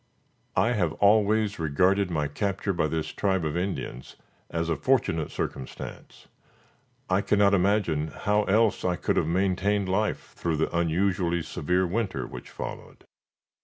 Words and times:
I 0.55 0.69
have 0.69 0.93
always 0.93 1.59
regarded 1.59 2.09
my 2.09 2.27
capture 2.27 2.73
by 2.73 2.87
this 2.87 3.09
tribe 3.09 3.45
of 3.45 3.55
Indians 3.55 4.15
as 4.49 4.67
a 4.67 4.75
fortunate 4.75 5.29
circumstance. 5.29 6.27
I 7.07 7.21
cannot 7.21 7.53
imagine 7.53 8.07
how 8.07 8.45
else 8.45 8.83
I 8.83 8.95
could 8.95 9.15
have 9.17 9.27
maintained 9.27 9.87
life 9.87 10.33
through 10.35 10.57
the 10.57 10.75
unusually 10.75 11.43
severe 11.43 11.85
winter 11.85 12.25
which 12.25 12.49
followed. 12.49 13.05